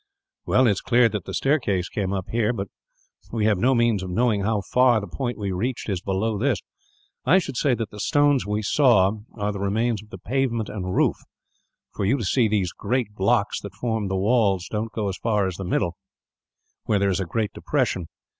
[0.47, 2.69] "Well, it is clear that the staircase came up here; but
[3.31, 6.57] we have no means of knowing how far the point we reached is below this.
[7.23, 10.95] I should say that the stones we saw are the remains of the pavement and
[10.95, 11.17] roof,
[11.93, 15.57] for you see these great blocks that formed the walls don't go as far as
[15.57, 15.97] the middle,
[16.85, 18.07] where there is a great depression.